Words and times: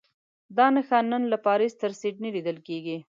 دا 0.57 0.65
نښه 0.75 0.99
نن 1.11 1.23
له 1.31 1.37
پاریس 1.45 1.73
تر 1.81 1.91
سیډني 1.99 2.29
لیدل 2.35 2.57
کېږي. 2.67 2.97